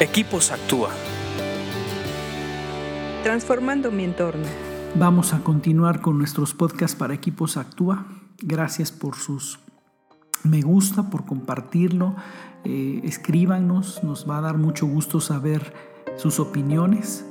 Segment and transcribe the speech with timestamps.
[0.00, 0.90] Equipos Actúa.
[3.22, 4.44] Transformando mi entorno.
[4.96, 8.04] Vamos a continuar con nuestros podcasts para Equipos Actúa.
[8.42, 9.60] Gracias por sus
[10.42, 12.16] me gusta, por compartirlo.
[12.64, 15.72] Eh, escríbanos, nos va a dar mucho gusto saber
[16.16, 17.24] sus opiniones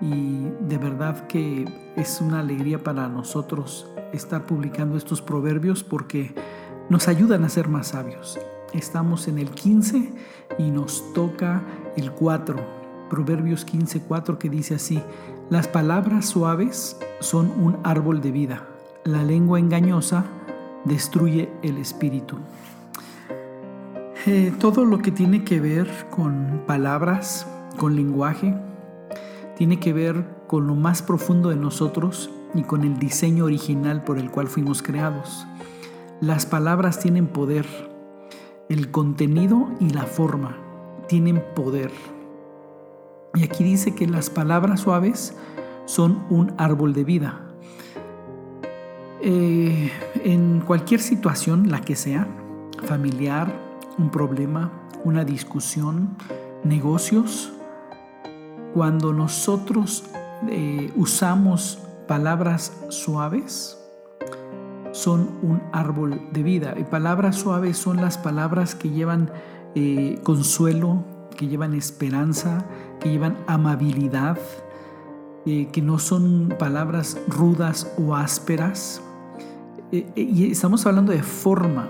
[0.00, 6.34] y de verdad que es una alegría para nosotros estar publicando estos proverbios porque
[6.88, 8.38] nos ayudan a ser más sabios.
[8.72, 10.12] Estamos en el 15
[10.58, 11.62] y nos toca
[11.98, 12.56] el 4,
[13.10, 15.02] Proverbios 15, 4 que dice así,
[15.50, 18.68] las palabras suaves son un árbol de vida,
[19.04, 20.24] la lengua engañosa
[20.84, 22.36] destruye el espíritu.
[24.26, 28.54] Eh, todo lo que tiene que ver con palabras, con lenguaje,
[29.56, 34.18] tiene que ver con lo más profundo de nosotros y con el diseño original por
[34.18, 35.46] el cual fuimos creados.
[36.20, 37.66] Las palabras tienen poder,
[38.68, 40.67] el contenido y la forma
[41.08, 41.90] tienen poder.
[43.34, 45.34] Y aquí dice que las palabras suaves
[45.86, 47.40] son un árbol de vida.
[49.20, 49.90] Eh,
[50.24, 52.28] en cualquier situación, la que sea,
[52.84, 53.52] familiar,
[53.98, 54.70] un problema,
[55.04, 56.16] una discusión,
[56.62, 57.52] negocios,
[58.74, 60.04] cuando nosotros
[60.48, 63.78] eh, usamos palabras suaves,
[64.92, 66.74] son un árbol de vida.
[66.78, 69.30] Y palabras suaves son las palabras que llevan
[69.74, 71.04] eh, consuelo,
[71.36, 72.66] que llevan esperanza,
[73.00, 74.38] que llevan amabilidad,
[75.46, 79.00] eh, que no son palabras rudas o ásperas.
[79.92, 81.88] Eh, y estamos hablando de forma,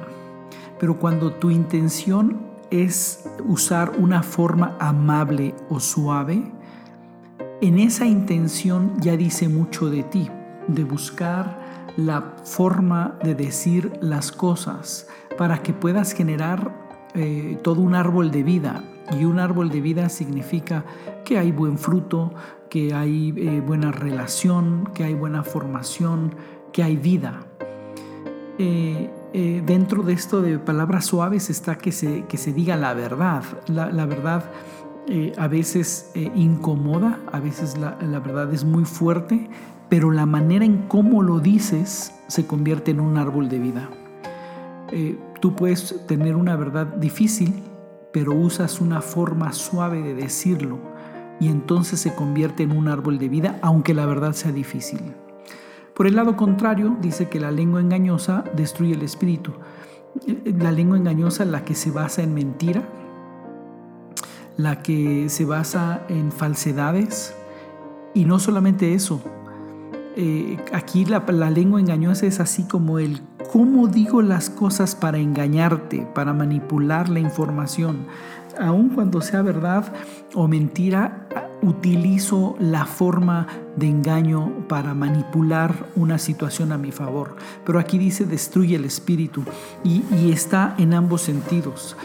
[0.78, 2.38] pero cuando tu intención
[2.70, 6.52] es usar una forma amable o suave,
[7.60, 10.28] en esa intención ya dice mucho de ti,
[10.68, 11.58] de buscar
[11.96, 18.42] la forma de decir las cosas para que puedas generar eh, todo un árbol de
[18.42, 18.84] vida.
[19.18, 20.84] Y un árbol de vida significa
[21.24, 22.32] que hay buen fruto,
[22.68, 26.34] que hay eh, buena relación, que hay buena formación,
[26.72, 27.40] que hay vida.
[28.58, 29.10] Eh,
[29.64, 33.42] dentro de esto de palabras suaves está que se, que se diga la verdad.
[33.68, 34.50] La, verdad
[35.36, 39.48] a veces incomoda, a veces la, la verdad es muy fuerte,
[39.88, 43.88] pero la manera en cómo lo dices se convierte en un árbol de vida.
[45.40, 47.62] Tú puedes tener una verdad difícil,
[48.12, 50.78] pero usas una forma suave de decirlo
[51.40, 55.14] y entonces se convierte en un árbol de vida, aunque la verdad sea difícil.
[55.94, 59.52] Por el lado contrario, dice que la lengua engañosa destruye el espíritu.
[60.44, 62.82] La lengua engañosa, la que se basa en mentira,
[64.56, 67.34] la que se basa en falsedades,
[68.14, 69.22] y no solamente eso,
[70.20, 73.20] eh, aquí la, lengua engañosa es así como el
[73.52, 78.06] cómo digo las cosas para engañarte, para manipular la información.
[78.60, 79.92] Aun cuando sea verdad
[80.34, 81.28] o mentira,
[81.62, 83.46] utilizo la forma
[83.76, 87.36] de engaño para manipular una situación a mi favor.
[87.64, 89.44] Pero aquí dice destruye el espíritu
[89.84, 91.96] y está en ambos sentidos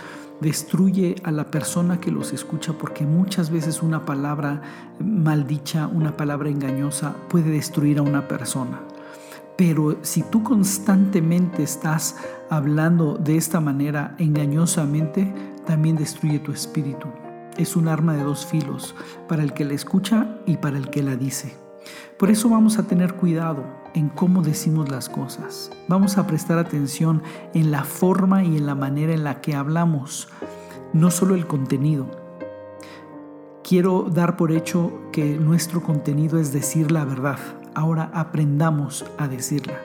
[0.44, 4.62] destruye a la persona que los escucha porque muchas veces una palabra
[5.00, 8.82] maldicha, una palabra engañosa puede destruir a una persona.
[9.58, 12.18] Pero si tú constantemente estás
[12.50, 15.34] hablando de esta manera engañosamente,
[15.66, 17.08] también destruye tu espíritu.
[17.58, 18.96] Es un arma de dos filos,
[19.28, 21.63] para el que la escucha y para el que la dice.
[22.18, 23.64] Por eso vamos a tener cuidado
[23.94, 25.72] en cómo decimos las cosas.
[25.88, 27.22] Vamos a prestar atención
[27.54, 30.30] en la forma y en la manera en la que hablamos,
[30.94, 32.08] no solo el contenido.
[33.64, 37.40] Quiero dar por hecho que nuestro contenido es decir la verdad.
[37.74, 39.80] Ahora aprendamos a decirla,